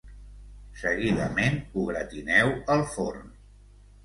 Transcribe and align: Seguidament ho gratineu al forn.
Seguidament 0.83 1.59
ho 1.75 1.83
gratineu 1.91 2.51
al 2.79 2.83
forn. 2.97 3.31